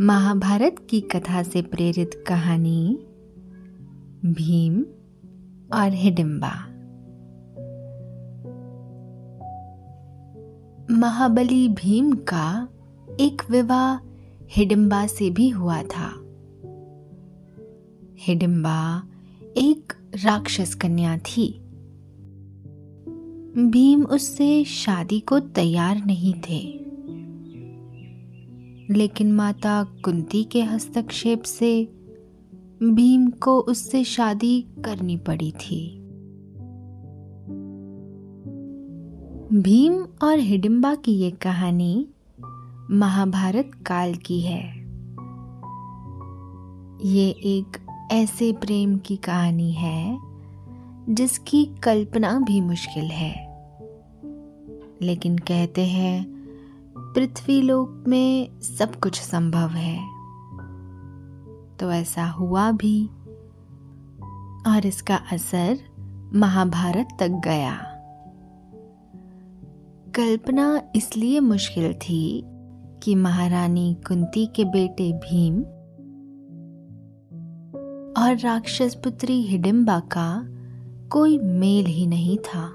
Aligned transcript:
महाभारत 0.00 0.86
की 0.90 1.00
कथा 1.00 1.42
से 1.42 1.62
प्रेरित 1.62 2.24
कहानी, 2.26 2.98
भीम 4.26 4.82
और 5.72 5.92
हिडिंबा 5.92 6.50
महाबली 10.90 11.68
भीम 11.68 12.12
का 12.12 12.68
एक 13.20 13.50
विवाह 13.50 14.08
हिडिंबा 14.50 15.06
से 15.06 15.30
भी 15.30 15.48
हुआ 15.48 15.82
था। 15.82 16.10
हिडिंबा 18.18 19.02
एक 19.56 19.92
राक्षस 20.24 20.74
कन्या 20.74 21.18
थी। 21.18 21.60
भीम 23.70 24.04
उससे 24.04 24.64
शादी 24.64 25.20
को 25.20 25.40
तैयार 25.40 26.04
नहीं 26.04 26.34
थे। 26.34 26.85
लेकिन 28.90 29.32
माता 29.32 29.84
कुंती 30.04 30.44
के 30.44 30.62
हस्तक्षेप 30.62 31.42
से 31.42 31.84
भीम 32.82 33.30
को 33.30 33.60
उससे 33.60 34.04
शादी 34.04 34.66
करनी 34.84 35.16
पड़ी 35.16 35.52
थी। 35.52 35.98
भीम 39.52 40.04
और 40.22 40.38
हिडिंबा 40.38 40.94
की 40.94 41.12
ये 41.12 41.30
कहानी 41.30 42.08
महाभारत 42.90 43.70
काल 43.86 44.14
की 44.14 44.40
है। 44.40 44.76
ये 47.04 47.28
एक 47.28 47.86
ऐसे 48.12 48.52
प्रेम 48.52 48.98
की 48.98 49.16
कहानी 49.16 49.72
है 49.72 50.18
जिसकी 51.14 51.64
कल्पना 51.64 52.38
भी 52.38 52.60
मुश्किल 52.60 53.04
है। 53.04 53.46
लेकिन 55.02 55.38
कहते 55.38 55.86
हैं 55.86 56.35
पृथ्वी 57.16 57.62
लोक 57.62 58.04
में 58.08 58.60
सब 58.60 58.94
कुछ 58.94 59.20
संभव 59.20 59.68
है। 59.68 59.98
तो 61.76 61.92
ऐसा 61.92 62.26
हुआ 62.26 62.70
भी 62.70 63.06
और 64.66 64.82
इसका 64.86 65.16
असर 65.16 65.78
महाभारत 66.34 67.08
तक 67.20 67.28
गया। 67.28 67.76
कल्पना 70.14 70.82
इसलिए 70.96 71.40
मुश्किल 71.40 71.94
थी 71.94 72.42
कि 73.02 73.14
महारानी 73.14 73.96
कुंती 74.08 74.46
के 74.46 74.64
बेटे 74.64 75.12
भीम 75.12 75.60
और 78.22 78.36
राक्षस 78.36 78.94
पुत्री 79.04 79.42
हिडिंबा 79.42 80.00
का 80.00 80.48
कोई 81.08 81.38
मेल 81.38 81.86
ही 81.86 82.06
नहीं 82.06 82.38
था। 82.38 82.68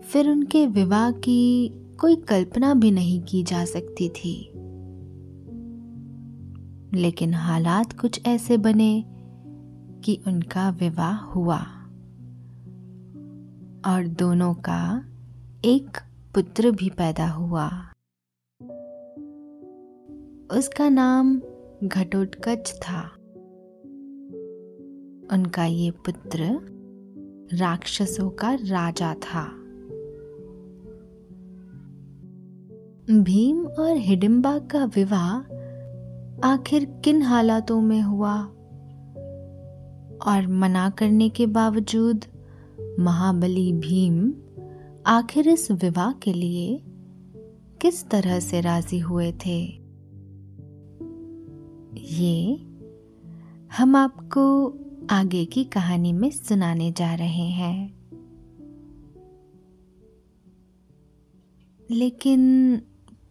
फिर 0.00 0.30
उनके 0.30 0.66
विवाह 0.66 1.10
की 1.10 1.70
कोई 2.00 2.16
कल्पना 2.16 2.74
भी 2.74 2.90
नहीं 2.90 3.22
की 3.22 3.42
जा 3.42 3.64
सकती 3.64 4.08
थी। 4.08 4.52
लेकिन 6.94 7.34
हालात 7.34 7.92
कुछ 7.92 8.26
ऐसे 8.26 8.56
बने 8.56 9.04
कि 10.04 10.22
उनका 10.26 10.70
विवाह 10.70 11.16
हुआ। 11.16 11.58
और 13.86 14.06
दोनों 14.06 14.54
का 14.54 15.04
एक 15.64 15.88
पुत्र 16.34 16.70
भी 16.70 16.90
पैदा 16.90 17.28
हुआ। 17.28 17.68
उसका 20.58 20.88
नाम 20.88 21.40
घटोत्कच 21.84 22.80
था। 22.82 23.10
उनका 25.32 25.64
ये 25.64 25.90
पुत्र 25.90 26.38
राक्षसों 27.54 28.30
का 28.30 28.54
राजा 28.54 29.14
था। 29.14 29.65
भीम 33.10 33.66
और 33.66 33.96
हिडिंबा 33.96 34.58
का 34.58 34.84
विवाह 34.84 35.36
आखिर 36.52 36.84
किन 36.84 37.22
हालातों 37.22 37.80
में 37.80 38.00
हुआ? 38.00 38.42
और 40.26 40.46
मना 40.48 40.90
करने 40.90 41.28
के 41.28 41.46
बावजूद 41.46 42.24
महाबली 42.98 43.72
भीम 43.72 44.34
आखिर 45.06 45.48
इस 45.48 45.70
विवाह 45.70 46.12
के 46.12 46.32
लिए 46.32 46.82
किस 47.80 48.08
तरह 48.08 48.40
से 48.40 48.60
राज़ी 48.60 48.98
हुए 48.98 49.32
थे? 49.32 49.60
ये 52.02 52.54
हम 53.78 53.96
आपको 53.96 54.74
आगे 55.10 55.44
की 55.44 55.64
कहानी 55.64 56.12
में 56.12 56.30
सुनाने 56.30 56.92
जा 56.92 57.14
रहे 57.14 57.48
हैं। 57.50 57.96
लेकिन 61.90 62.82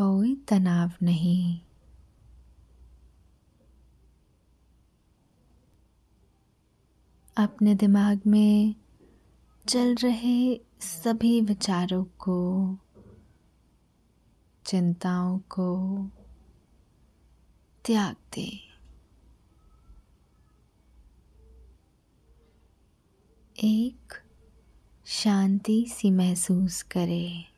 कोई 0.00 0.34
तनाव 0.34 0.92
नहीं। 1.02 1.60
अपने 7.36 7.74
दिमाग 7.74 8.20
में 8.26 8.74
चल 9.68 9.94
रहे 9.94 10.60
सभी 10.80 11.40
विचारों 11.40 12.04
को, 12.04 12.78
चिंताओं 14.64 15.38
को 15.38 16.04
त्याग 17.84 18.16
दे। 18.34 18.60
एक 23.64 24.12
शांति 25.06 25.86
सी 25.88 26.10
महसूस 26.10 26.82
करें। 26.82 27.57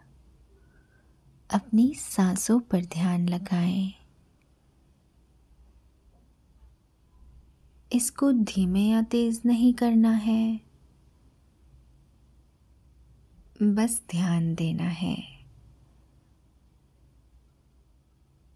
अपनी 1.51 1.93
सांसों 1.95 2.59
पर 2.59 2.81
ध्यान 2.81 3.29
लगाएँ। 3.29 3.93
इसको 7.93 8.31
धीमे 8.31 8.81
या 8.81 9.01
तेज 9.01 9.41
नहीं 9.45 9.73
करना 9.73 10.11
है। 10.11 10.61
बस 13.63 14.01
ध्यान 14.11 14.55
देना 14.55 14.83
है 14.83 15.23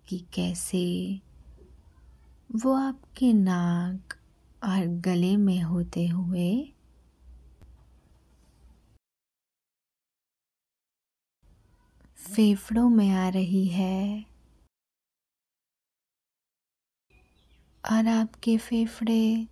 कि 0.08 0.26
कैसे 0.34 1.22
वो 2.56 2.74
आपके 2.74 3.34
नाक 3.34 4.14
और 4.64 4.86
गले 4.88 5.38
में 5.38 5.62
होते 5.62 6.08
हुए 6.08 6.75
फेफड़ों 12.28 12.90
में 12.90 13.10
आ 13.10 13.30
रही 13.30 13.68
है। 13.68 14.26
और 17.92 18.08
आपके 18.08 18.58
फेफड़े 18.58 19.48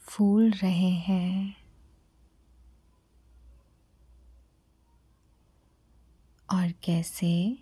फूल 0.00 0.50
रहे 0.50 0.90
हैं। 0.90 1.56
और 6.52 6.72
कैसे? 6.72 7.58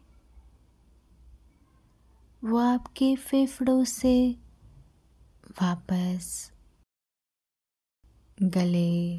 वो 2.45 2.59
आपके 2.59 3.17
फेफड़ों 3.17 3.85
से 3.85 4.37
वापस 5.63 6.53
गले 8.43 9.19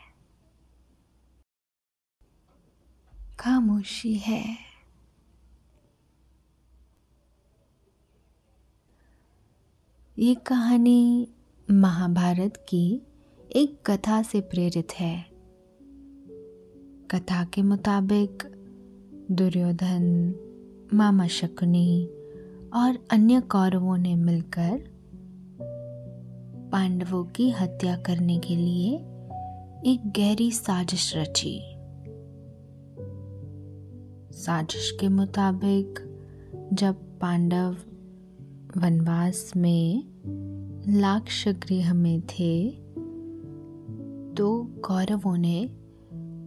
खामोशी 3.41 4.13
है। 4.13 4.57
ये 10.19 10.35
कहानी 10.35 11.27
महाभारत 11.71 12.65
की 12.69 13.01
एक 13.55 13.91
कथा 13.91 14.21
से 14.21 14.41
प्रेरित 14.41 14.87
है। 14.93 15.25
कथा 17.11 17.45
के 17.45 17.61
मुताबिक 17.61 18.43
दुर्योधन, 19.31 20.35
मामा 20.93 21.27
शकुनी 21.27 22.05
और 22.73 23.07
अन्य 23.11 23.41
कौरवों 23.41 23.97
ने 23.97 24.15
मिलकर 24.15 24.91
पांडवों 26.71 27.23
की 27.23 27.51
हत्या 27.51 27.97
करने 27.97 28.39
के 28.39 28.55
लिए 28.55 28.95
एक 29.93 30.13
गहरी 30.17 30.51
साजिश 30.51 31.15
रची। 31.15 31.70
साजिश 34.31 34.97
के 34.99 35.07
मुताबिक, 35.07 35.99
जब 36.73 37.19
पांडव 37.19 37.75
वनवास 38.77 39.51
में 39.57 40.03
लाक्ष 40.87 41.47
गृह 41.47 41.93
में 41.93 42.21
थे 42.21 42.69
तो 44.33 44.63
कौरवों 44.85 45.37
ने 45.37 45.65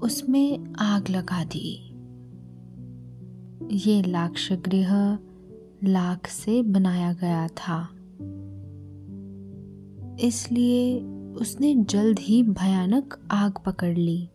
उसमें 0.02 0.74
आग 0.78 1.08
लगा 1.08 1.44
दी। 1.44 1.74
ये 3.76 4.02
लाक्ष 4.02 4.52
गृह 4.52 5.18
लाख 5.84 6.26
से 6.26 6.62
बनाया 6.62 7.12
गया 7.12 7.48
था। 7.48 7.88
इसलिए 10.20 11.00
उसने 11.34 11.74
जल्द 11.74 12.18
ही 12.18 12.42
भयानक 12.42 13.28
आग 13.30 13.52
पकड़ 13.66 13.96
ली। 13.96 14.28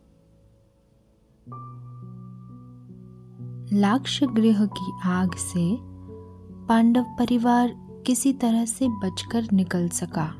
लाक्ष 3.72 4.24
गृह 4.24 4.66
की 4.66 4.92
आग 5.04 5.34
से 5.34 5.76
पांडव 6.66 7.02
परिवार 7.02 7.74
किसी 8.06 8.32
तरह 8.32 8.64
से 8.64 8.88
बचकर 8.88 9.48
निकल 9.52 9.88
सका। 9.88 10.34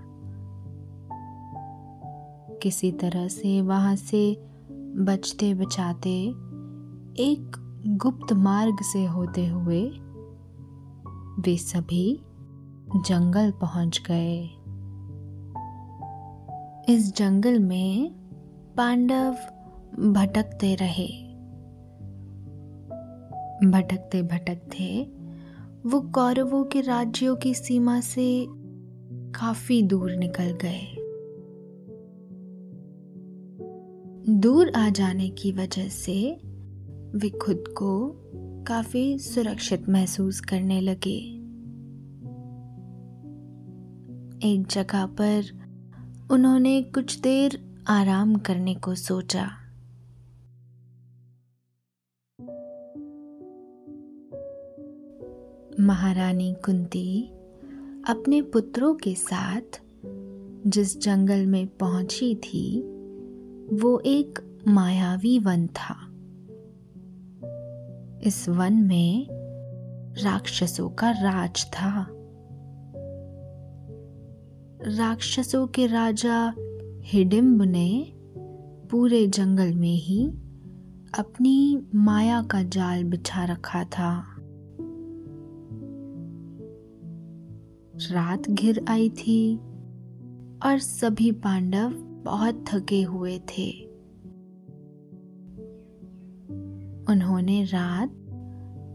किसी 2.63 2.93
तरह 2.93 3.29
से 3.29 3.63
वहाँ 3.63 3.97
से 3.97 4.43
बचते 4.73 5.55
बचाते 5.55 6.23
एक 7.23 7.57
गुप्त 7.87 8.33
मार्ग 8.33 8.77
से 8.83 9.05
होते 9.05 9.47
हुए 9.47 9.83
वे 11.41 11.57
सभी 11.57 12.23
जंगल 12.97 13.51
पहुँच 13.51 14.03
गए। 14.11 14.43
इस 16.95 17.17
जंगल 17.17 17.59
में 17.59 18.11
पांडव 18.77 19.33
भटकते 20.13 20.75
रहे। 20.75 21.30
भटकते 23.65 24.23
भटकते 24.23 25.13
वो 25.87 26.01
कौरवों 26.01 26.65
के 26.65 26.81
राज्यों 26.81 27.37
की 27.37 27.55
सीमा 27.55 28.01
से 28.01 28.47
काफ़ी 29.13 29.83
दूर 29.83 30.13
निकल 30.13 30.59
गए। 30.65 30.97
दूर 34.39 34.71
आ 34.71 34.89
जाने 34.89 35.29
की 35.29 35.53
वजह 35.53 35.89
से 35.89 36.41
वे 37.15 37.31
खुद 37.31 37.65
को 37.69 38.13
काफ़ी 38.67 39.19
सुरक्षित 39.19 39.89
महसूस 39.89 40.41
करने 40.41 40.81
लगे। 40.81 41.41
एक 44.53 44.67
जगह 44.71 45.07
पर 45.07 45.43
उन्होंने 46.31 46.83
कुछ 46.83 47.21
देर 47.21 47.75
आराम 47.89 48.35
करने 48.35 48.75
को 48.75 48.95
सोचा। 48.95 49.51
महारानी 55.81 56.57
कुंती 56.65 57.23
अपने 58.09 58.43
पुत्रों 58.43 58.95
के 58.95 59.15
साथ 59.15 59.83
जिस 60.67 61.01
जंगल 61.01 61.47
में 61.47 61.67
पहुँची 61.67 62.35
थी, 62.35 62.81
वो 63.73 64.03
एक 64.07 64.59
मायावी 64.69 65.39
वन 65.39 65.67
था। 65.67 65.97
इस 68.27 68.49
वन 68.49 68.73
में 68.73 69.27
राक्षसों 70.25 70.89
का 70.89 71.11
राज 71.11 71.65
था। 71.65 72.07
राक्षसों 74.87 75.67
के 75.67 75.87
राजा 75.87 76.55
हिडिम्ब 77.03 77.63
ने 77.63 78.13
पूरे 78.91 79.27
जंगल 79.27 79.75
में 79.75 79.95
ही 79.95 80.27
अपनी 81.19 81.83
माया 81.95 82.43
का 82.43 82.63
जाल 82.63 83.05
बिछा 83.05 83.45
रखा 83.45 83.85
था। 83.85 84.37
रात 88.11 88.51
घिर 88.51 88.85
आई 88.89 89.11
थी 89.11 89.57
और 90.67 90.79
सभी 90.79 91.33
पांडव 91.33 91.89
बहुत 92.25 92.65
थके 92.69 93.03
हुए 93.03 93.39
थे। 93.39 93.85
उन्होंने 97.09 97.65
रात 97.65 98.11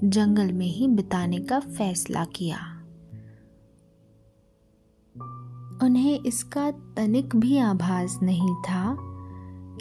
जंगल 0.03 0.51
में 0.51 0.67
ही 0.67 0.87
बिताने 0.87 1.39
का 1.39 1.59
फैसला 1.59 2.25
किया। 2.25 2.57
उन्हें 5.85 6.19
इसका 6.25 6.71
तनिक 6.71 7.35
भी 7.35 7.57
आभास 7.57 8.19
नहीं 8.23 8.55
था 8.55 8.97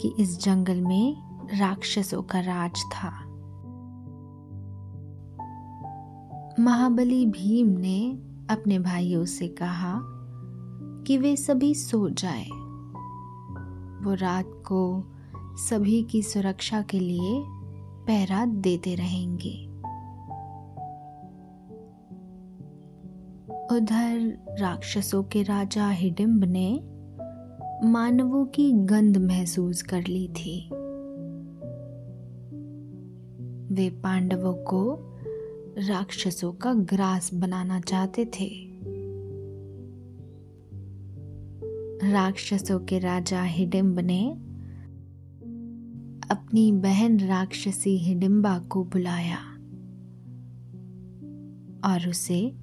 कि 0.01 0.13
इस 0.19 0.43
जंगल 0.43 0.81
में 0.81 1.17
राक्षसों 1.59 2.23
का 2.23 2.39
राज 2.39 2.75
था। 2.77 3.25
महाबली 6.59 7.25
भीम 7.25 7.67
ने 7.67 8.19
अपने 8.49 8.79
भाइयों 8.79 9.25
से 9.25 9.47
कहा 9.47 9.99
कि 11.07 11.17
वे 11.17 11.35
सभी 11.35 11.75
सो 11.75 12.09
जाएँ। 12.09 12.49
वो 14.03 14.13
रात 14.13 14.45
को 14.47 15.03
सभी 15.57 16.03
की 16.03 16.21
सुरक्षा 16.21 16.81
के 16.81 16.99
लिए 16.99 17.43
पहरा 18.07 18.45
देते 18.45 18.95
रहेंगे 18.95 19.65
उधर 23.75 24.43
राक्षसों 24.59 25.23
के 25.23 25.43
राजा 25.43 25.89
हिडिम्ब 25.89 26.43
ने 26.43 26.79
मानवों 27.87 28.45
की 28.45 28.71
गंध 28.71 29.17
महसूस 29.17 29.81
कर 29.81 30.03
ली 30.07 30.27
थी 30.27 30.69
वे 33.71 33.89
पांडवों 33.89 34.53
को 34.53 35.11
राक्षसों 35.77 36.53
का 36.53 36.73
ग्रास 36.73 37.33
बनाना 37.33 37.79
चाहते 37.79 38.25
थे। 38.25 38.47
राक्षसों 42.11 42.79
के 42.79 42.99
राजा 42.99 43.43
हिडिम्ब 43.43 43.99
ने 43.99 44.29
अपनी 46.31 46.71
बहन 46.71 47.19
राक्षसी 47.19 47.97
हिडिम्बा 47.97 48.59
को 48.59 48.83
बुलाया 48.83 49.37
और 51.91 52.09
उसे 52.09 52.55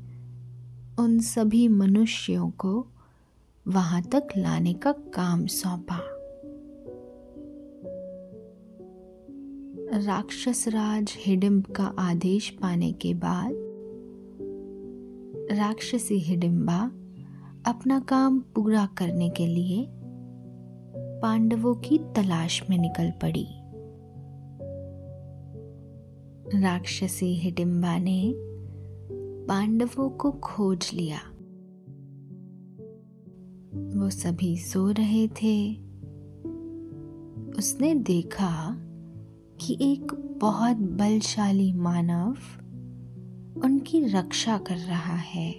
उन 0.99 1.19
सभी 1.21 1.69
मनुष्यों 1.69 2.50
को 2.50 2.87
वहाँ 3.69 4.02
तक 4.02 4.28
लाने 4.37 4.75
का 4.75 4.92
काम 4.92 5.47
सौंपा। 5.47 6.12
राक्षस 10.02 10.68
राज 10.68 11.14
हिडिम्ब 11.18 11.64
का 11.64 11.85
आदेश 11.85 12.50
पाने 12.50 12.92
के 12.92 13.14
बाद 13.14 13.52
राक्षसी 15.59 16.18
हिडिम्बा 16.18 16.80
अपना 17.66 18.00
काम 18.00 18.40
पूरा 18.40 18.87
करने 18.87 19.30
के 19.30 19.47
लिए 19.47 19.87
पांडवों 21.23 21.75
की 21.75 21.99
तलाश 21.99 22.71
में 22.71 22.78
निकल 22.78 23.11
पड़ी। 23.11 23.47
राक्षसी 26.62 27.35
हिडिम्बा 27.35 27.99
ने 27.99 28.35
पांडवों 29.47 30.11
को 30.11 30.32
खोज 30.32 30.90
लिया। 30.94 31.18
वो 33.99 34.11
सभी 34.11 34.56
सो 34.56 34.90
रहे 34.90 35.28
थे। 35.28 35.73
उसने 37.59 37.94
देखा 37.94 38.76
कि 39.62 39.78
एक 39.81 40.37
बहुत 40.40 40.76
बलशाली 40.76 41.73
मानव 41.73 42.31
उनकी 43.64 44.04
रक्षा 44.04 44.59
कर 44.59 44.76
रहा 44.76 45.14
है। 45.14 45.52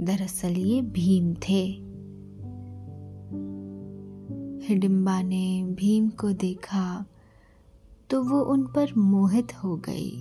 दरअसल 0.00 0.48
ये 0.48 0.82
भीम 0.82 1.34
थे। 1.34 1.88
हिडिम्बा 4.66 5.22
ने 5.22 5.64
भीम 5.64 6.08
को 6.08 6.32
देखा 6.32 7.04
तो 8.10 8.22
वो 8.22 8.40
उन 8.40 8.62
पर 8.62 8.94
मोहित 8.98 9.64
हो 9.64 9.76
गई। 9.76 10.16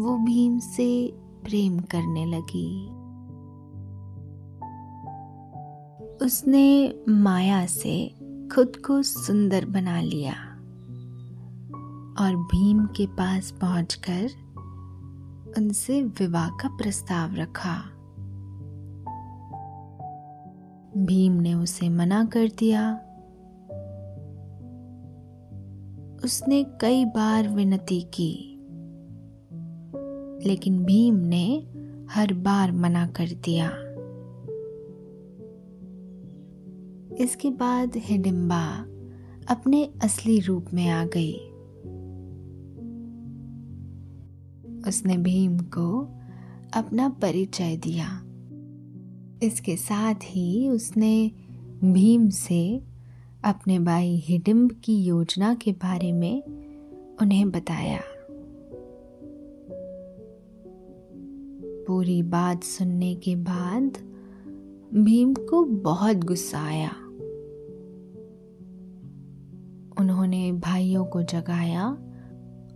वो 0.00 0.18
भीम 0.18 0.58
से 0.58 1.12
प्रेम 1.44 1.78
करने 1.78 2.26
लगी। 2.26 2.86
उसने 6.24 6.94
माया 7.08 7.66
से 7.66 8.23
खुद 8.52 8.76
को 8.76 9.02
सुंदर 9.02 9.64
बना 9.64 10.00
लिया 10.00 10.32
और 12.20 12.36
भीम 12.36 12.86
के 12.86 13.06
पास 13.06 13.50
पहुंचकर 13.50 14.28
उनसे 15.58 16.02
विवाह 16.02 16.48
का 16.48 16.68
प्रस्ताव 16.68 17.34
रखा। 17.34 17.74
भीम 21.04 21.32
ने 21.32 21.54
उसे 21.54 21.88
मना 21.88 22.24
कर 22.24 22.48
दिया। 22.48 22.94
उसने 26.24 26.64
कई 26.80 27.04
बार 27.04 27.48
विनती 27.48 28.00
की, 28.00 28.60
लेकिन 30.48 30.84
भीम 30.84 31.14
ने 31.14 31.46
हर 32.10 32.32
बार 32.32 32.72
मना 32.72 33.06
कर 33.06 33.26
दिया। 33.26 33.70
इसके 37.20 37.50
बाद 37.50 37.92
हिडिम्बा 37.96 38.86
अपने 39.54 39.90
असली 40.02 40.40
रूप 40.40 40.66
में 40.74 40.88
आ 40.88 41.04
गई। 41.04 41.34
उसने 44.88 45.16
भीम 45.16 45.58
को 45.58 46.08
अपना 46.74 47.08
परिचय 47.08 47.76
दिया। 47.76 48.22
इसके 49.42 49.76
साथ 49.76 50.14
ही 50.14 50.68
उसने 50.68 51.30
भीम 51.84 52.28
से 52.28 52.82
अपने 53.44 53.78
भाई 53.78 54.16
हिडिम्ब 54.16 54.72
की 54.84 55.04
योजना 55.04 55.54
के 55.54 55.72
बारे 55.72 56.12
में 56.12 56.42
उन्हें 57.22 57.50
बताया। 57.50 58.00
पूरी 61.86 62.22
बात 62.22 62.64
सुनने 62.64 63.14
के 63.14 63.36
बाद 63.36 63.98
भीम 64.94 65.34
को 65.34 65.64
बहुत 65.64 66.16
गुस्सा 66.16 66.62
आया। 66.62 67.03
उन्होंने 69.98 70.52
भाइयों 70.52 71.04
को 71.04 71.22
जगाया 71.22 71.88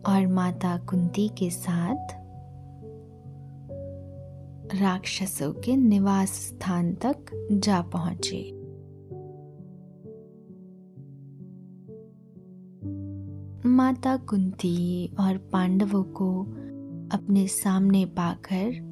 और 0.07 0.27
माता 0.27 0.77
कुंती 0.77 1.29
के 1.29 1.51
साथ 1.51 2.19
राक्षसों 4.75 5.53
के 5.53 5.77
निवास 5.77 6.31
स्थान 6.31 6.95
तक 6.95 7.49
जा 7.53 7.81
पहुँचे। 7.81 8.59
माता 13.69 14.17
कुंती 14.17 15.07
और 15.21 15.39
पांडवों 15.39 16.03
को 16.03 16.43
अपने 17.13 17.47
सामने 17.47 18.05
पाकर 18.05 18.89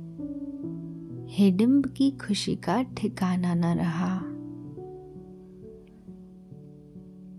हिडिम्ब 1.31 1.87
की 1.87 2.11
खुशी 2.11 2.57
का 2.57 2.83
ठिकाना 2.83 3.55
न 3.55 3.65
रहा। 3.65 4.26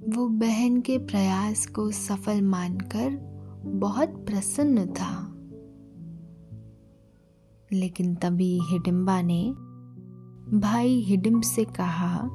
वो 0.10 0.28
बहन 0.28 0.82
के 0.82 0.98
प्रयास 0.98 1.68
को 1.68 1.92
सफल 1.92 2.42
मानकर 2.42 3.10
बहुत 3.66 4.10
प्रसन्न 4.10 4.86
था। 4.86 5.34
लेकिन 7.74 8.16
तभी 8.16 8.60
हिडिम्बा 8.64 9.22
ने 9.22 9.52
भाई 10.60 11.02
हिडिम्ब 11.02 11.42
से 11.42 11.66
कहा 11.66 12.30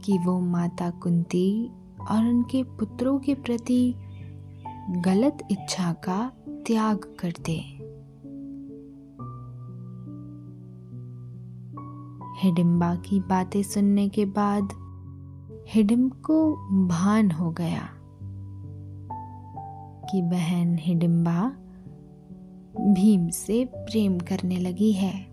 कि 0.00 0.18
वो 0.18 0.40
माता 0.40 0.90
कुंती 0.90 1.70
और 2.10 2.28
उनके 2.28 2.62
पुत्रों 2.62 3.18
के 3.18 3.34
प्रति 3.34 3.94
गलत 4.90 5.38
इच्छा 5.50 5.92
का 5.92 6.32
त्याग 6.48 7.16
कर 7.20 7.32
दे। 7.46 7.58
हिडिम्बा 12.40 12.94
की 12.94 13.20
बातें 13.20 13.62
सुनने 13.62 14.08
के 14.08 14.24
बाद 14.24 14.83
हिडिम 15.68 16.08
को 16.08 16.56
भान 16.86 17.30
हो 17.30 17.50
गया 17.50 17.88
कि 20.10 20.22
बहन 20.22 20.78
हिडिम्बा 20.80 21.48
भीम 22.80 23.28
से 23.28 23.64
प्रेम 23.64 24.18
करने 24.18 24.56
लगी 24.56 24.92
है। 24.92 25.24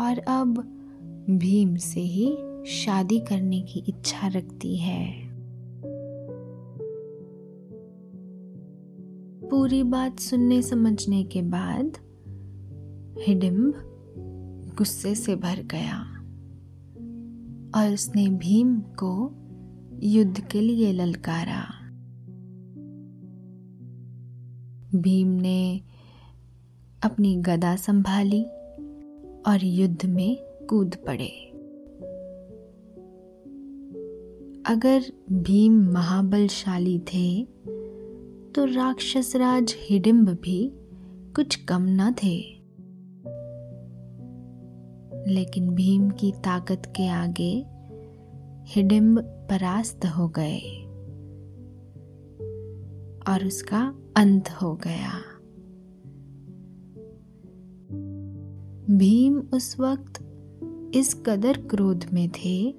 और 0.00 0.18
अब 0.28 0.58
भीम 1.30 1.76
से 1.76 2.00
ही 2.00 2.38
शादी 2.66 3.20
करने 3.20 3.60
की 3.60 3.80
इच्छा 3.80 4.26
रखती 4.26 4.76
है। 4.76 5.12
पूरी 9.48 9.82
बात 9.82 10.18
सुनने 10.18 10.62
समझने 10.62 11.24
के 11.24 11.42
बाद 11.42 11.92
हिडिम्ब 13.18 13.74
गुस्से 14.78 15.14
से 15.14 15.36
भर 15.36 15.62
गया। 15.62 16.11
और 17.74 17.92
उसने 17.92 18.28
भीम 18.28 18.80
को 18.80 19.12
युद्ध 20.02 20.40
के 20.40 20.60
लिए 20.60 20.92
ललकारा। 20.92 21.62
भीम 24.94 25.28
ने 25.28 25.80
अपनी 27.02 27.36
गदा 27.36 27.76
संभाली 27.76 28.42
और 29.42 29.64
युद्ध 29.64 30.06
में 30.06 30.36
कूद 30.70 30.96
पड़े। 31.06 31.30
अगर 34.66 35.02
भीम 35.32 35.80
महाबलशाली 35.92 36.98
थे 36.98 37.44
तो 38.54 38.64
राक्षस 38.64 39.36
राज 39.36 39.74
हिडिम्ब 39.78 40.28
भी 40.28 40.70
कुछ 41.36 41.56
कम 41.56 41.82
न 41.82 42.12
थे। 42.12 42.61
लेकिन 45.32 45.70
भीम 45.70 46.10
की 46.10 46.32
ताकत 46.32 46.82
के 46.86 47.08
आगे 47.08 47.66
हिडिम्ब 48.66 49.20
परास्त 49.20 50.06
हो 50.06 50.28
गए 50.28 50.58
और 53.32 53.46
उसका 53.46 53.94
अंत 54.16 54.48
हो 54.48 54.74
गया। 54.74 55.22
भीम 58.96 59.38
उस 59.38 59.80
वक्त 59.80 60.28
इस 60.94 61.22
कदर 61.26 61.56
क्रोध 61.56 62.06
में 62.12 62.28
थे 62.28 62.74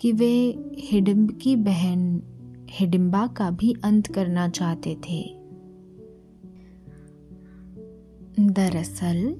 कि 0.00 0.12
वे 0.12 0.58
हिडिम्ब 0.78 1.38
की 1.42 1.56
बहन 1.56 2.22
हिडिम्बा 2.70 3.26
का 3.26 3.50
भी 3.50 3.74
अंत 3.84 4.06
करना 4.06 4.48
चाहते 4.48 4.94
थे। 4.94 5.38
दरअसल, 8.40 9.32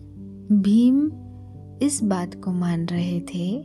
भीम 0.53 1.28
इस 1.83 2.03
बात 2.03 2.35
को 2.35 2.53
मान 2.53 2.87
रहे 2.87 3.21
थे 3.21 3.63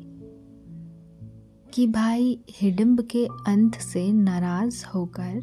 कि 1.74 1.88
भाई 1.88 2.44
हिडिम्ब 2.50 3.02
के 3.02 3.26
अंत 3.26 3.76
से 3.76 4.14
नाराज़ 4.14 4.86
होकर 4.86 5.42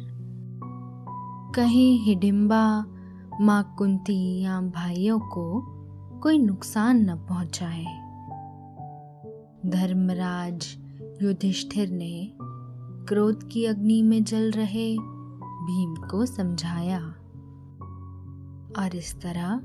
कहीं 1.55 1.99
हिडिम्बा, 1.99 2.85
माँ 3.41 3.75
कुंती 3.77 4.41
या 4.41 4.61
भाइयों 4.61 5.19
को 5.19 5.61
कोई 6.19 6.37
नुकसान 6.37 7.09
न 7.09 7.15
पहुँचाए। 7.15 7.83
धर्मराज 9.69 10.77
युधिष्ठिर 11.21 11.89
ने 11.89 12.31
क्रोध 13.07 13.49
की 13.49 13.65
अग्नि 13.65 14.01
में 14.01 14.23
जल 14.23 14.51
रहे 14.51 14.97
भीम 15.39 15.95
को 15.95 16.25
समझाया। 16.25 16.99
और 18.79 18.95
इस 18.95 19.21
तरह 19.21 19.55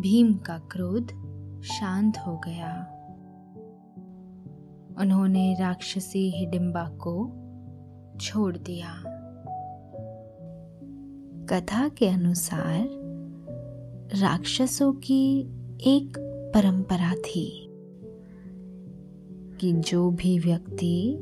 भीम 0.00 0.34
का 0.34 0.58
क्रोध 0.58 1.19
शांत 1.62 2.18
हो 2.26 2.40
गया। 2.46 2.96
उन्होंने 4.98 5.56
राक्षसी 5.60 6.30
हिडिम्बा 6.30 6.88
को 6.88 7.32
छोड़ 8.20 8.56
दिया। 8.56 9.02
कथा 11.46 11.88
के 11.88 12.08
अनुसार 12.08 12.88
राक्षसों 14.20 14.92
की 14.92 15.40
एक 15.80 16.18
परंपरा 16.54 17.14
थी 17.14 17.66
कि 19.60 19.72
जो 19.72 20.10
भी 20.10 20.38
व्यक्ति 20.38 21.16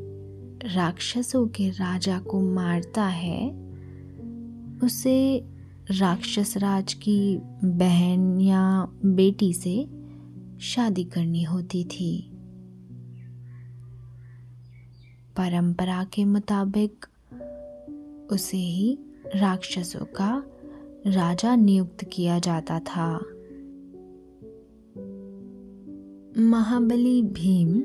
राक्षसों 0.65 1.47
के 1.47 1.71
राजा 1.71 2.19
को 2.19 2.41
मारता 2.41 3.05
है, 3.05 3.51
उसे 4.85 5.45
राक्षस 5.91 6.57
राज 6.57 6.95
की 6.95 7.39
बहन 7.65 8.41
या 8.41 8.89
बेटी 9.05 9.53
से 9.53 9.98
शादी 10.61 11.05
करनी 11.05 11.43
होती 11.43 11.85
थी। 11.85 12.31
परंपरा 15.37 16.05
के 16.05 16.25
मुताबिक 16.25 17.07
उसे 18.33 18.57
ही 18.57 18.99
राक्षसों 19.37 20.05
का 20.05 20.43
राजा 21.07 21.57
नियुक्त 21.57 22.05
किया 22.05 22.39
जाता 22.39 22.79
था। 22.79 23.19
महाबली 26.39 27.23
भीम 27.23 27.83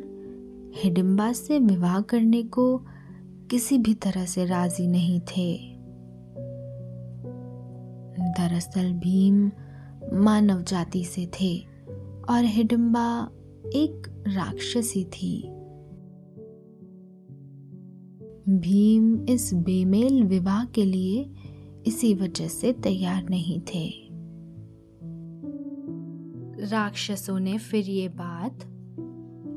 हिडिम्बा 0.76 1.32
से 1.32 1.60
विवाह 1.60 2.02
करने 2.02 2.44
को 2.44 2.82
किसी 3.52 3.78
भी 3.78 3.94
तरह 3.94 4.26
से 4.26 4.46
राज़ी 4.46 4.88
नहीं 4.88 5.20
थे। 5.20 5.74
दरअसल 8.20 8.94
भीम 8.94 9.52
मानव 10.14 10.62
जाति 10.62 11.04
से 11.04 11.26
थे। 11.42 11.73
और 12.30 12.44
हिडिम्बा 12.46 13.30
एक 13.76 14.24
राक्षसी 14.28 15.04
थी। 15.04 15.50
भीम 18.50 19.26
इस 19.30 19.54
बेमेल 19.54 20.24
विवाह 20.24 20.66
के 20.66 20.86
लिए 20.86 21.32
इसी 21.88 22.14
वजह 22.14 22.48
से 22.48 22.74
तैयार 22.74 23.30
नहीं 23.30 23.60
थे। 23.60 24.04
राक्षसों 26.66 27.40
ने 27.40 27.58
फिर 27.58 27.90
ये 27.90 28.10
बात 28.10 28.66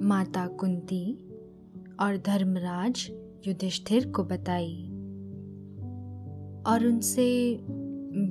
माता 0.02 0.46
कुंती 0.46 1.14
और 2.00 2.16
धर्मराज 2.16 3.11
युधिष्ठिर 3.46 4.11
को 4.11 4.24
बताई 4.24 4.85
और 6.66 6.87
उनसे 6.87 7.55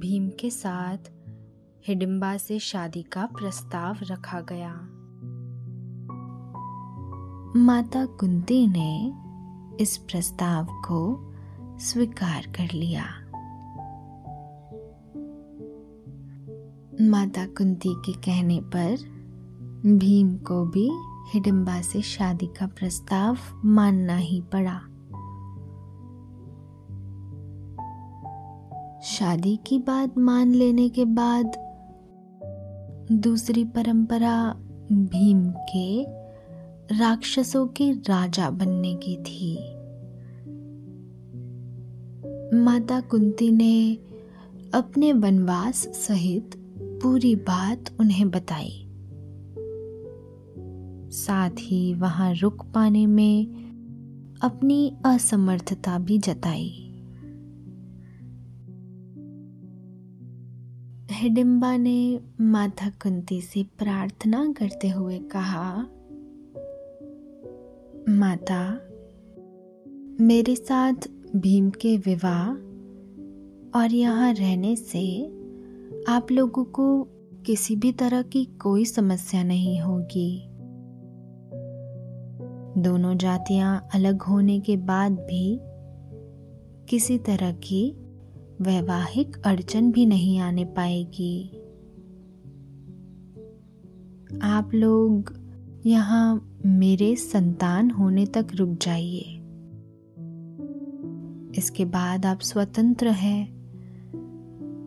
भीम 0.01 0.29
के 0.29 0.49
साथ 0.49 0.97
हिडिम्बा 1.87 2.37
से 2.37 2.59
शादी 2.59 3.03
का 3.03 3.25
प्रस्ताव 3.25 3.97
रखा 4.03 4.41
गया। 4.41 4.73
माता 7.59 8.05
कुंती 8.05 8.67
ने 8.67 9.13
इस 9.83 9.97
प्रस्ताव 9.97 10.65
को 10.65 11.31
स्वीकार 11.79 12.41
कर 12.41 12.73
लिया। 12.73 13.03
माता 17.09 17.45
कुंती 17.45 17.93
के 17.95 18.13
कहने 18.13 18.61
पर 18.61 18.97
भीम 19.85 20.37
को 20.37 20.65
भी 20.65 20.91
हिडिम्बा 21.33 21.81
से 21.81 22.01
शादी 22.01 22.47
का 22.47 22.67
प्रस्ताव 22.67 23.37
मानना 23.65 24.15
ही 24.15 24.41
पड़ा। 24.41 24.81
शादी 29.01 29.59
की 29.67 29.79
बात 29.79 30.17
मान 30.17 30.51
लेने 30.53 30.89
के 30.89 31.05
बाद 31.05 31.64
दूसरी 33.11 33.65
परंपरा 33.65 34.53
भीम 34.91 35.51
के 35.51 36.03
राक्षसों 36.97 37.67
के 37.67 37.91
राजा 37.91 38.49
बनने 38.49 38.95
की 38.95 39.15
थी। 39.15 39.55
माता 42.57 42.99
कुंती 43.01 43.51
ने 43.51 43.95
अपने 44.73 45.13
वनवास 45.13 45.75
सहित 45.75 46.51
पूरी 46.77 47.35
बात 47.35 47.85
उन्हें 47.99 48.29
बताई। 48.29 48.87
साथ 51.11 51.51
ही 51.59 51.93
वहाँ 51.93 52.33
रुक 52.33 52.65
पाने 52.65 53.05
में 53.07 53.45
अपनी 54.41 54.97
असमर्थता 55.05 55.99
भी 55.99 56.17
जताई। 56.17 56.84
हिडिम्बा 61.15 61.77
ने 61.77 62.19
माता 62.41 62.89
कुंती 62.89 63.41
से 63.41 63.63
प्रार्थना 63.63 64.53
करते 64.57 64.89
हुए 64.89 65.19
कहा, 65.19 65.81
माता, 68.09 68.79
मेरे 70.23 70.55
साथ 70.55 70.93
भीम 71.35 71.69
के 71.69 71.97
विवाह 71.97 72.49
और 73.79 73.93
यहाँ 73.93 74.33
रहने 74.33 74.75
से 74.75 75.25
आप 76.07 76.31
लोगों 76.31 76.63
को 76.63 77.03
किसी 77.45 77.75
भी 77.75 77.91
तरह 77.91 78.21
की 78.21 78.45
कोई 78.45 78.85
समस्या 78.85 79.43
नहीं 79.43 79.81
होगी। 79.81 80.47
दोनों 82.81 83.17
जातियाँ 83.17 83.87
अलग 83.93 84.21
होने 84.21 84.59
के 84.59 84.77
बाद 84.77 85.11
भी 85.11 85.59
किसी 86.89 87.17
तरह 87.17 87.51
की 87.51 88.04
वैवाहिक 88.61 89.37
अड़चन 89.45 89.91
भी 89.91 90.05
नहीं 90.05 90.39
आने 90.39 90.65
पाएगी। 90.65 91.49
आप 94.41 94.71
लोग 94.73 95.33
यहाँ 95.85 96.59
मेरे 96.65 97.15
संतान 97.15 97.91
होने 97.91 98.25
तक 98.25 98.47
रुक 98.55 98.69
जाइए। 98.69 99.35
इसके 101.57 101.85
बाद 101.85 102.25
आप 102.25 102.39
स्वतंत्र 102.39 103.07
हैं। 103.07 103.55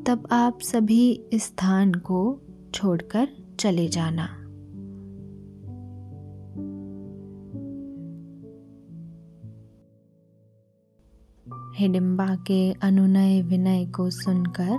तब 0.06 0.28
आप 0.32 0.58
सभी 0.60 1.24
स्थान 1.34 1.94
को 1.94 2.40
छोड़कर 2.74 3.28
चले 3.60 3.88
जाना। 3.88 4.47
हिडिम्बा 11.78 12.36
के 12.36 12.72
अनुनय 12.72 13.42
विनय 13.42 13.86
को 13.86 14.10
सुनकर 14.10 14.78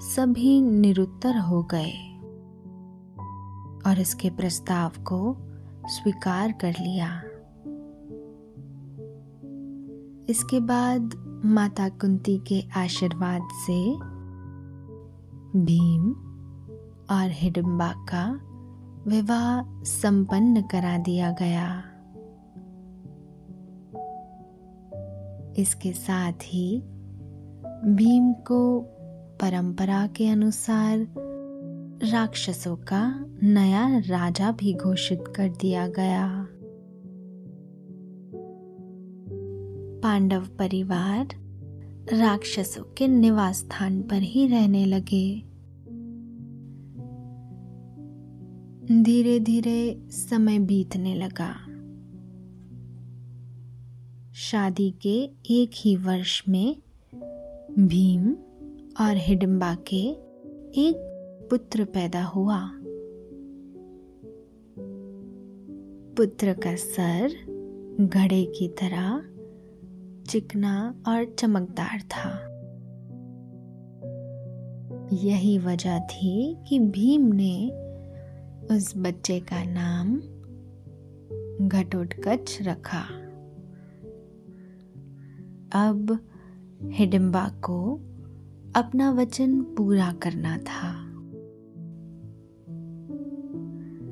सभी 0.00 0.60
निरुत्तर 0.60 1.38
हो 1.38 1.62
गए 1.62 1.92
और 3.86 4.00
इसके 4.00 4.30
प्रस्ताव 4.30 4.90
को 5.02 5.36
स्वीकार 5.86 6.52
कर 6.52 6.74
लिया। 6.80 7.22
इसके 10.28 10.60
बाद 10.60 11.14
माता 11.44 11.88
कुंती 11.88 12.38
के 12.38 12.64
आशीर्वाद 12.76 13.42
से 13.52 13.90
भीम 15.60 16.10
और 17.10 17.30
हिडिम्बा 17.30 17.92
का 18.08 18.40
विवाह 19.06 19.82
संपन्न 19.84 20.62
करा 20.62 20.98
दिया 20.98 21.30
गया। 21.30 21.91
इसके 25.58 25.92
साथ 25.92 26.32
ही 26.32 26.82
भीम 27.84 28.32
को 28.32 28.80
परंपरा 29.40 30.06
के 30.06 30.28
अनुसार 30.28 31.06
राक्षसों 32.04 32.76
का 32.76 33.26
नया 33.42 33.98
राजा 33.98 34.52
भी 34.52 34.74
घोषित 34.74 35.24
कर 35.36 35.48
दिया 35.48 35.86
गया। 35.86 36.48
पांडव 40.02 40.46
परिवार 40.58 41.28
राक्षसों 42.12 42.82
के 42.82 43.08
निवास 43.08 43.56
स्थान 43.56 44.02
पर 44.02 44.16
ही 44.16 44.46
रहने 44.46 44.86
लगे। 44.86 45.52
धीरे 49.02 49.40
धीरे 49.40 50.06
समय 50.10 50.58
बीतने 50.58 51.14
लगा। 51.14 51.71
शादी 54.34 54.90
के 54.90 55.30
एक 55.50 55.70
ही 55.76 55.96
वर्ष 55.96 56.42
में 56.48 56.76
भीम 57.86 58.32
और 59.00 59.16
हिडम्बा 59.16 59.74
के 59.74 60.10
एक 60.80 60.94
पुत्र 61.50 61.84
पैदा 61.84 62.24
हुआ। 62.24 62.70
पुत्र 66.16 66.52
का 66.52 66.76
सर 66.76 67.30
घड़े 68.00 68.44
की 68.44 68.68
तरह 68.68 69.22
चिकना 70.30 71.02
और 71.08 71.24
चमकदार 71.24 72.00
था। 72.00 72.48
यही 75.12 75.58
वजह 75.58 75.98
थी 75.98 76.56
कि 76.68 76.78
भीम 76.78 77.32
ने 77.34 77.68
उस 78.76 78.92
बच्चे 78.96 79.40
का 79.40 79.64
नाम 79.64 80.18
घटोटकच 81.68 82.58
रखा। 82.62 83.21
अब 85.74 86.18
हिडिम्बा 86.82 87.48
को 87.48 88.00
अपना 88.76 89.10
वचन 89.10 89.62
पूरा 89.62 90.12
करना 90.12 90.58
था। 90.58 91.04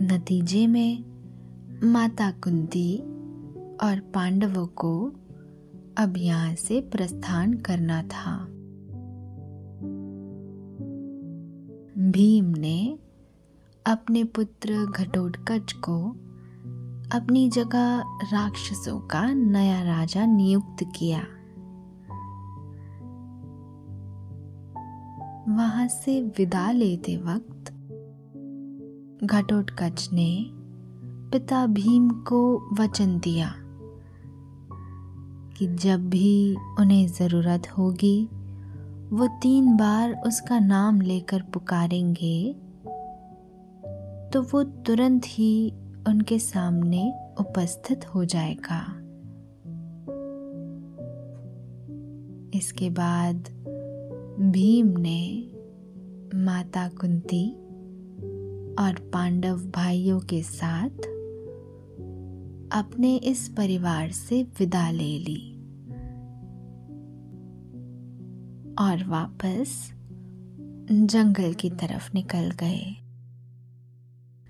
नतीजे 0.07 0.66
में 0.66 1.05
माता 1.85 2.31
कुंती 2.31 2.99
और 3.83 4.01
पांडवों 4.14 4.66
को 4.66 5.12
अब 5.99 6.14
यहाँ 6.16 6.55
से 6.55 6.81
प्रस्थान 6.81 7.55
करना 7.55 8.03
था। 8.03 8.44
भीम 12.11 12.44
ने 12.44 12.99
अपने 13.87 14.25
पुत्र 14.25 14.87
घटोटकच 14.87 15.73
को 15.73 16.11
अपनी 17.18 17.49
जगह 17.49 18.01
राक्षसों 18.33 19.01
का 19.01 19.33
नया 19.33 19.83
राजा 19.83 20.27
नियुक्त 20.27 20.85
किया। 20.96 21.27
वहाँ 25.50 25.88
से 25.88 26.20
विदा 26.38 26.70
लेते 26.72 27.16
वक्त 27.16 27.70
घटोटकच 29.24 30.08
ने 30.12 30.50
पिता 31.32 31.66
भीम 31.66 32.10
को 32.10 32.40
वचन 32.80 33.18
दिया 33.18 33.54
कि 35.56 35.66
जब 35.76 36.08
भी 36.10 36.56
उन्हें 36.80 37.06
ज़रूरत 37.08 37.68
होगी, 37.78 38.28
वो 39.12 39.26
तीन 39.42 39.76
बार 39.76 40.22
उसका 40.26 40.58
नाम 40.58 41.00
लेकर 41.00 41.42
पुकारेंगे 41.42 42.52
तो 44.32 44.42
वो 44.42 44.62
तुरंत 44.62 45.22
ही 45.26 45.70
उनके 46.08 46.38
सामने 46.38 47.12
उपस्थित 47.40 48.14
हो 48.14 48.24
जाएगा। 48.24 48.82
इसके 52.58 52.90
बाद 52.90 53.48
भीम 54.40 54.87
ने 54.87 55.50
माता 56.35 56.88
कुंती 56.88 57.53
और 58.74 59.11
पांडव 59.12 59.57
भाइयों 59.57 60.20
के 60.20 60.42
साथ 60.42 60.90
अपने 62.72 63.16
इस 63.16 63.48
परिवार 63.48 64.11
से 64.11 64.42
विदा 64.42 64.90
ले 64.90 65.18
ली 65.18 65.53
और 68.74 69.05
वापस 69.09 69.92
जंगल 70.92 71.55
की 71.55 71.70
तरफ़ 71.70 72.11
निकल 72.14 72.50
गए। 72.50 72.96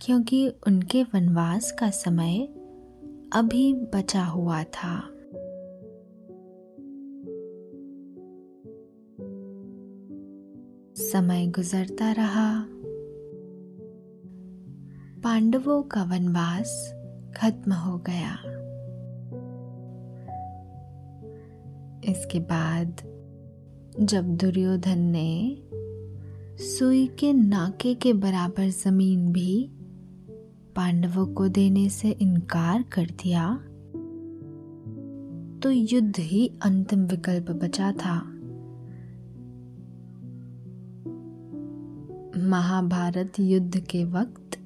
क्योंकि 0.03 0.49
उनके 0.49 1.03
वनवास 1.03 1.73
का 1.73 1.91
समय 1.91 2.39
अभी 3.33 3.75
बचा 3.75 4.25
हुआ 4.25 4.65
था। 4.65 5.11
समय 11.13 11.47
गुजरता 11.47 12.13
रहा। 12.13 12.67
पांडवों 15.25 15.83
का 15.83 16.03
वनवास 16.03 16.95
खत्म 17.37 17.73
हो 17.73 17.99
गया। 17.99 18.35
इसके 22.11 22.41
बाद 22.41 22.97
जब 24.01 24.37
दुर्योधन 24.37 24.99
ने 24.99 25.63
सुई 26.59 27.07
के 27.07 27.33
नाके 27.33 27.95
के 27.95 28.13
बराबर 28.13 28.69
ज़मीन 28.69 29.33
भी 29.33 29.71
पांडवों 30.77 31.27
को 31.27 31.49
देने 31.49 31.89
से 31.89 32.11
इनकार 32.11 32.83
कर 32.83 33.05
दिया 33.05 33.55
तो 35.61 35.71
युद्ध 35.71 36.19
ही 36.19 36.53
अंतिम 36.63 37.05
विकल्प 37.05 37.51
बचा 37.51 37.93
था। 37.93 38.40
महाभारत 42.41 43.33
युद्ध 43.41 43.81
के 43.81 44.05
वक्त, 44.05 44.59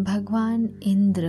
भगवान 0.00 0.68
इंद्र 0.82 1.28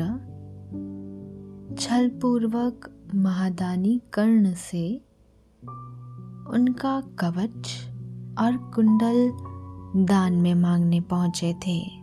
छलपूर्वक 1.80 2.90
महादानी 3.16 4.02
कर्ण 4.14 4.54
से 4.54 5.02
उनका 6.54 7.02
कवच 7.20 7.70
और 8.40 8.58
कुंडल 8.58 9.32
दान 10.06 10.34
में 10.34 10.56
मांगने 10.56 11.02
पहुँचे 11.02 11.54
थे। 11.54 11.98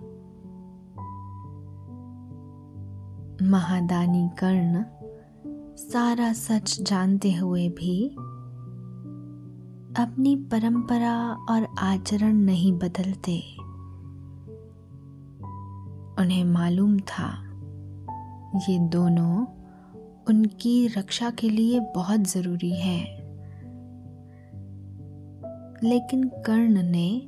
महादानी 3.45 4.29
कर्ण 4.39 4.85
सारा 5.77 6.33
सच 6.33 6.83
जानते 6.83 7.33
हुए 7.33 7.69
भी 7.69 8.17
अपनी 9.99 10.37
परंपरा 10.37 11.33
और 11.33 11.69
आचरण 11.79 12.35
नहीं 12.35 12.73
बदलते। 12.73 13.39
उन्हें 16.23 16.45
मालूम 16.45 16.99
था, 16.99 17.45
ये 18.69 18.79
दोनों 18.79 19.47
उनकी 20.29 20.87
रक्षा 20.87 21.31
के 21.31 21.51
लिए 21.51 21.81
बहुत 21.81 22.21
ज़रूरी 22.21 22.75
है। 22.77 23.05
लेकिन 25.85 26.29
कर्ण 26.29 26.83
ने 26.83 27.21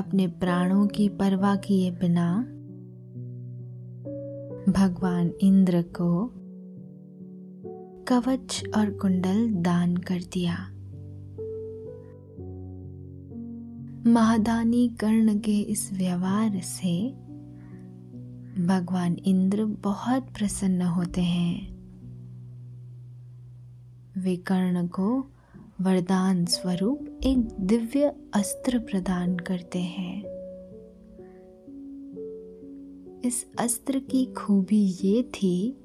अपने 0.00 0.26
प्राणों 0.26 0.86
की 0.86 1.08
परवाह 1.08 1.56
किए 1.56 1.90
बिना 1.90 2.42
भगवान 4.72 5.32
इंद्र 5.40 5.82
को 5.82 6.30
कवच 8.04 8.62
और 8.76 8.90
कुंडल 8.90 9.54
दान 9.54 9.96
कर 9.96 10.20
दिया। 10.32 10.75
महादानी 14.06 14.88
कर्ण 14.88 15.38
के 15.38 15.60
इस 15.60 15.90
व्यवहार 15.92 16.60
से 16.60 17.10
भगवान 18.66 19.16
इंद्र 19.24 19.64
बहुत 19.64 20.22
प्रसन्न 20.22 20.82
होते 20.82 21.20
हैं। 21.20 21.76
वे 24.18 24.36
कर्ण 24.36 24.86
को 24.86 25.30
वरदान 25.80 26.44
स्वरूप 26.44 27.20
एक 27.24 27.38
दिव्य 27.60 28.14
अस्त्र 28.34 28.78
प्रदान 28.78 29.36
करते 29.36 29.78
हैं। 29.78 30.22
इस 33.24 33.46
अस्त्र 33.58 33.98
की 33.98 34.24
खूबी 34.26 34.82
ये 34.82 35.22
थी 35.22 35.84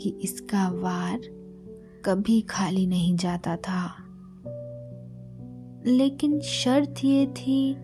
कि 0.00 0.18
इसका 0.22 0.68
वार 0.68 1.20
कभी 2.04 2.40
खाली 2.40 2.86
नहीं 2.86 3.16
जाता 3.16 3.56
था। 3.56 4.03
लेकिन 5.86 6.40
शर्त 6.40 6.94
ये 7.04 7.26
थी 7.26 7.76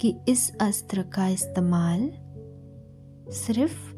कि 0.00 0.16
इस 0.28 0.56
अस्त्र 0.60 1.02
का 1.02 1.28
इस्तेमाल 1.28 2.10
सिर्फ़ 3.32 3.94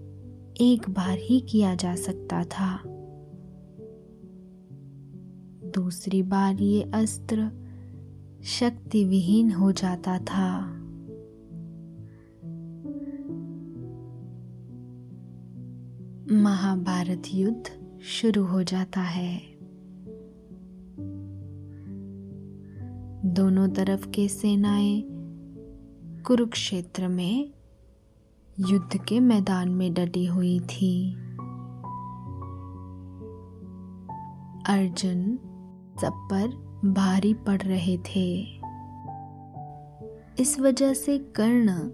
एक 0.61 0.91
बार 0.91 1.19
ही 1.19 1.41
किया 1.41 1.75
जा 1.75 1.95
सकता 1.95 2.45
था। 2.45 2.83
दूसरी 5.71 6.23
बार 6.23 6.55
ये 6.55 6.83
अस्त्र 6.83 7.51
शक्ति 8.45 9.05
विहीन 9.05 9.53
हो 9.53 9.73
जाता 9.73 10.19
था। 10.19 10.77
महाभारत 16.33 17.23
युद्ध 17.35 17.99
शुरू 18.03 18.45
हो 18.45 18.63
जाता 18.63 19.01
है। 19.01 19.50
दोनों 23.31 23.69
तरफ़ 23.69 24.09
के 24.09 24.29
सेनाएँ 24.29 25.05
कुरुक्षेत्र 26.27 27.09
में 27.09 27.51
युद्ध 28.59 29.05
के 29.05 29.21
मैदान 29.21 29.69
में 29.69 29.95
डटी 29.95 30.27
हुई 30.27 30.61
थी। 30.61 31.15
अर्जुन 34.67 35.39
सब 36.01 36.29
पर 36.33 36.49
भारी 36.85 37.35
पड़ 37.35 37.63
रहे 37.63 37.99
थे। 37.99 38.43
इस 40.43 40.57
वजह 40.61 40.95
से 40.95 41.19
कर्ण 41.19 41.91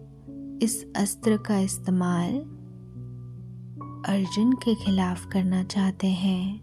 इस 0.63 0.93
अस्त्र 0.97 1.37
का 1.37 1.59
इस्तेमाल 1.59 2.33
अर्जुन 4.09 4.53
के 4.53 4.75
खिलाफ 4.75 5.27
करना 5.27 5.63
चाहते 5.63 6.07
हैं। 6.07 6.61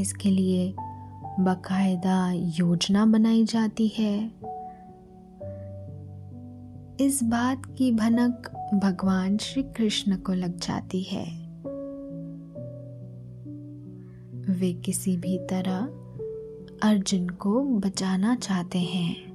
इसके 0.00 0.30
लिए 0.30 0.74
बकायदा 1.40 2.32
योजना 2.32 3.06
बनाई 3.06 3.44
जाती 3.44 3.88
है। 3.88 4.26
इस 7.00 7.20
बात 7.24 7.62
की 7.78 7.92
भनक 7.92 8.52
भगवान 8.82 9.36
श्री 9.36 9.62
कृष्ण 9.62 10.16
को 10.16 10.32
लग 10.32 10.56
जाती 10.56 11.02
है। 11.02 11.24
वे 14.58 14.72
किसी 14.72 15.16
भी 15.16 15.38
तरह 15.38 15.80
अर्जुन 16.88 17.28
को 17.28 17.62
बचाना 17.62 18.34
चाहते 18.34 18.78
हैं। 18.78 19.30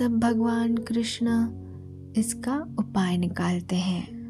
तब 0.00 0.20
भगवान 0.22 0.76
कृष्ण 0.76 1.26
इसका 2.16 2.76
उपाय 2.78 3.16
निकालते 3.16 3.76
हैं। 3.76 4.21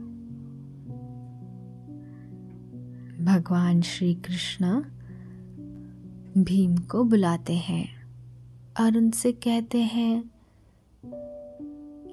भगवान 3.22 3.80
श्री 3.80 4.14
कृष्ण 4.14 4.80
भीम 6.42 6.76
को 6.76 7.04
बुलाते 7.04 7.52
हैं 7.52 7.88
और 8.80 8.96
उनसे 8.96 9.32
कहते 9.32 9.78
हैं 9.78 10.30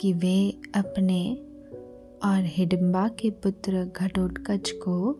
कि 0.01 0.13
वे 0.13 0.61
अपने 0.75 1.35
और 2.23 2.43
हिडिम्बा 2.45 3.07
के 3.07 3.29
पुत्र 3.29 3.91
घटोत्कच 3.97 4.71
को 4.87 5.19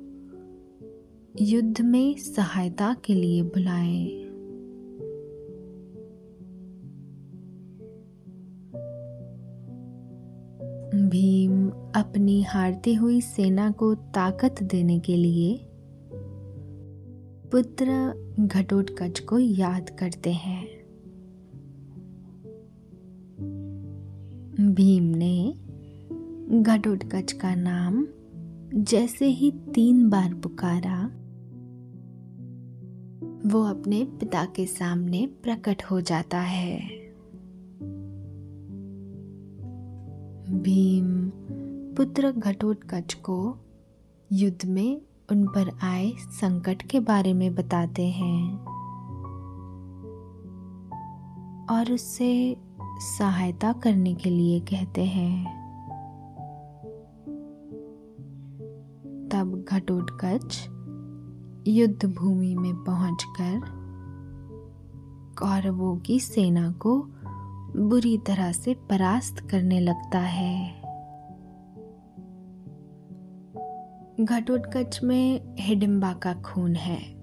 युद्ध 1.41 1.81
में 1.81 2.17
सहायता 2.17 2.95
के 3.05 3.13
लिए 3.13 3.41
बुलाएँ। 3.41 4.07
भीम 11.09 11.69
अपनी 11.95 12.41
हारती 12.41 12.93
हुई 12.93 13.21
सेना 13.21 13.71
को 13.71 13.95
ताकत 13.95 14.63
देने 14.63 14.99
के 14.99 15.15
लिए 15.15 15.65
पुत्र 17.51 18.13
घटोत्कच 18.39 19.19
को 19.19 19.39
याद 19.39 19.89
करते 19.89 20.31
हैं। 20.33 20.65
भीम 24.73 25.03
ने 25.03 25.53
घटोत्कच 26.61 27.31
का 27.31 27.55
नाम 27.55 28.07
जैसे 28.73 29.25
ही 29.25 29.51
तीन 29.51 30.09
बार 30.09 30.33
पुकारा, 30.33 31.05
वो 33.45 33.63
अपने 33.63 34.03
पिता 34.05 34.45
के 34.45 34.65
सामने 34.65 35.25
प्रकट 35.43 35.83
हो 35.83 36.01
जाता 36.01 36.39
है। 36.39 36.79
भीम 40.59 41.29
पुत्र 41.95 42.31
घटोत्कच 42.31 43.13
को 43.13 43.57
युद्ध 44.31 44.65
में 44.65 45.01
उन 45.31 45.45
पर 45.47 45.77
आए 45.83 46.11
संकट 46.17 46.81
के 46.81 46.99
बारे 46.99 47.33
में 47.33 47.55
बताते 47.55 48.07
हैं 48.07 48.57
और 51.71 51.91
उससे 51.91 52.57
सहायता 52.99 53.73
करने 53.73 54.13
के 54.13 54.29
लिए 54.29 54.59
कहते 54.59 55.05
हैं। 55.05 55.59
तब 59.29 59.65
घटोत्कच 59.69 60.67
युद्ध 61.67 62.05
भूमि 62.05 62.55
में 62.55 62.75
पहुंचकर 62.75 63.61
कौरवों 65.39 65.97
की 65.97 66.19
सेना 66.19 66.71
को 66.71 67.01
बुरी 67.77 68.17
तरह 68.17 68.51
से 68.51 68.73
परास्त 68.73 69.49
करने 69.49 69.79
लगता 69.79 70.19
है। 70.19 70.78
घटोत्कच 74.19 74.99
में 75.03 75.55
हिडिम्बा 75.59 76.13
का 76.13 76.33
खून 76.33 76.75
है 76.75 77.15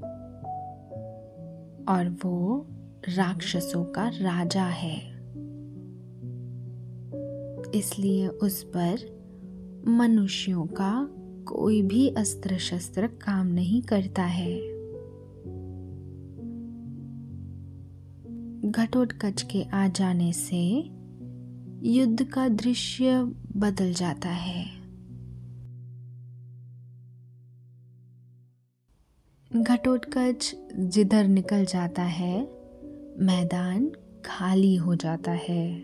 और 1.88 2.18
वो 2.24 2.66
राक्षसों 3.08 3.84
का 3.84 4.08
राजा 4.08 4.64
है। 4.64 4.96
इसलिए 7.74 8.28
उस 8.28 8.62
पर 8.62 8.98
मनुष्यों 9.88 10.66
का 10.66 11.08
कोई 11.48 11.82
भी 11.82 12.08
अस्त्र 12.08 12.58
शस्त्र 12.58 13.06
काम 13.06 13.46
नहीं 13.46 13.82
करता 13.82 14.22
है। 14.22 14.58
घटोत्कच 18.70 19.42
के 19.42 19.62
आ 19.62 19.88
जाने 19.88 20.32
से 20.32 20.90
युद्ध 21.88 22.24
का 22.24 22.48
दृश्य 22.48 23.22
बदल 23.56 23.92
जाता 23.92 24.28
है। 24.28 24.85
घटोत्कच 29.50 30.56
जिधर 30.76 31.26
निकल 31.26 31.64
जाता 31.64 32.02
है, 32.02 32.42
मैदान 33.18 33.92
खाली 34.24 34.76
हो 34.76 34.94
जाता 34.94 35.32
है। 35.32 35.82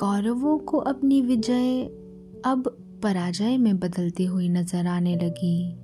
कौरवों 0.00 0.58
को 0.58 0.78
अपनी 0.78 1.22
विजय 1.22 1.84
अब 2.44 2.76
पराजय 3.02 3.58
में 3.58 3.78
बदलती 3.78 4.24
हुई 4.24 4.48
नज़र 4.48 4.86
आने 4.86 5.16
लगी। 5.16 5.74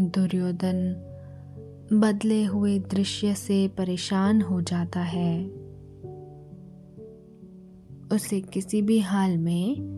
दुर्योधन 0.00 1.08
बदले 1.92 2.44
हुए 2.44 2.78
दृश्य 2.78 3.34
से 3.34 3.68
परेशान 3.68 4.42
हो 4.42 4.60
जाता 4.60 5.00
है। 5.00 5.46
उसे 8.12 8.40
किसी 8.40 8.82
भी 8.82 8.98
हाल 8.98 9.38
में 9.38 9.91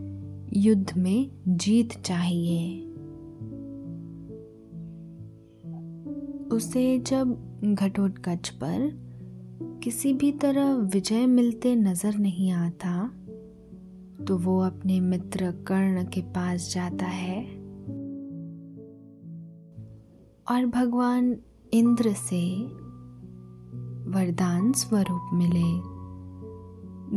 युद्ध 0.57 0.97
में 0.97 1.31
जीत 1.49 1.93
चाहिए। 2.01 2.81
उसे 6.49 6.99
जब 6.99 7.33
घटोत्कच 7.65 8.49
पर 8.49 8.91
किसी 9.85 10.13
भी 10.13 10.33
तरह 10.33 10.75
विजय 10.75 11.27
मिलते 11.27 11.75
नज़र 11.77 12.19
नहीं 12.19 12.51
आता 12.53 13.07
तो 14.25 14.37
वो 14.39 14.59
अपने 14.61 15.01
मित्र 15.01 15.51
कर्ण 15.51 16.05
के 16.05 16.21
पास 16.21 16.73
जाता 16.75 17.07
है। 17.07 17.43
और 20.51 20.67
भगवान 20.67 21.37
इंद्र 21.73 22.13
से 22.13 22.63
वरदान 24.11 24.73
स्वरूप 24.73 25.31
मिले। 25.35 25.67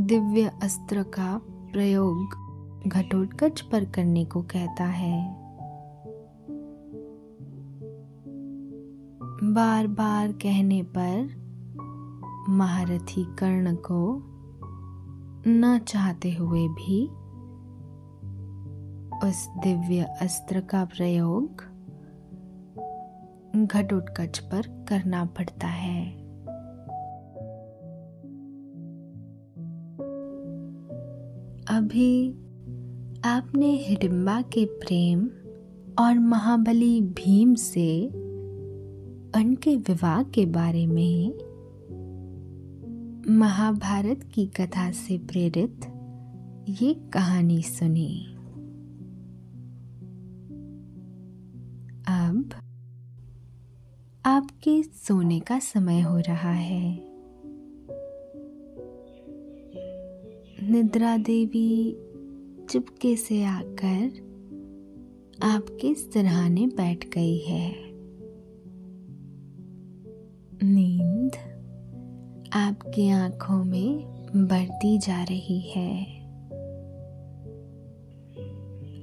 दिव्य 0.02 0.52
अस्त्र 0.64 1.04
का 1.04 1.38
प्रयोग 1.46 2.47
घटोत्कच 2.88 3.62
पर 3.62 3.86
करने 3.86 4.26
को 4.26 4.42
कहता 4.42 4.84
है। 4.84 5.48
बार 9.54 9.88
बार 9.88 10.32
कहने 10.32 10.84
पर 10.84 11.48
महारथी 12.50 13.24
कर्ण 13.24 13.76
को 13.76 14.24
न 15.48 15.80
चाहते 15.80 16.34
हुए 16.34 16.68
भी 16.68 17.06
उस 19.28 19.48
दिव्य 19.50 20.04
अस्त्र 20.22 20.62
का 20.62 20.86
प्रयोग 20.86 21.64
घटोत्कच 23.68 24.40
पर 24.40 24.86
करना 24.90 25.26
पड़ता 25.26 25.68
है। 25.68 26.28
अभी 31.78 32.44
आपने 33.28 33.76
हिडिम्बा 33.76 34.42
के 34.42 34.66
प्रेम 34.66 35.30
और 36.00 36.20
महाबली 36.20 37.02
भीम 37.02 37.56
से 37.56 38.08
उनके 39.40 39.76
विवाह 39.76 40.24
के 40.24 40.46
बारे 40.46 40.88
में 40.88 41.34
महाभारत 43.38 44.30
की 44.34 44.46
कथा 44.46 44.92
से 44.92 45.18
प्रेरित 45.18 45.80
ये 46.82 46.94
कहानी 46.94 47.62
सुनी। 47.62 48.26
अब 52.08 52.50
आपके 54.26 54.84
सोने 54.84 55.40
का 55.40 55.60
समय 55.60 56.02
हो 56.02 56.18
रहा 56.18 56.52
है। 56.52 57.00
निद्रा 60.72 61.18
देवी 61.18 61.98
चुपके 62.70 63.16
से 63.16 63.44
आकर 63.44 64.28
आपके 65.44 65.96
सिरहाने 65.96 66.68
बैठ 66.68 67.10
गई 67.10 67.38
है। 67.38 67.76
नींद 70.64 71.32
आपकी 72.54 73.10
आँखों 73.10 73.64
में 73.64 74.00
बढ़ती 74.48 74.98
जा 74.98 75.24
रही 75.24 75.60
है। 75.60 76.18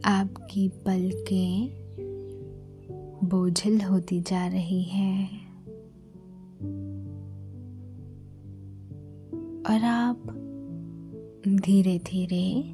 आपकी 0.04 0.68
पलकें 0.68 1.68
बोझल 3.24 3.80
होती 3.80 4.20
जा 4.20 4.46
रही 4.46 4.82
है। 4.82 5.24
और 9.66 9.84
आप 9.84 10.22
धीरे 11.48 11.98
धीरे 11.98 12.73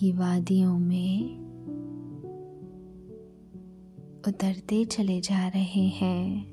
की 0.00 0.12
वादियों 0.12 0.78
में 0.78 1.38
उतरते 4.28 4.84
चले 4.84 5.20
जा 5.20 5.48
रहे 5.48 5.88
हैं। 5.88 6.52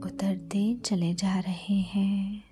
उतरते 0.00 0.80
चले 0.84 1.14
जा 1.14 1.38
रहे 1.40 1.74
हैं। 1.74 2.44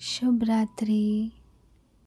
शुभ 0.00 0.44
रात्रि। 0.44 1.32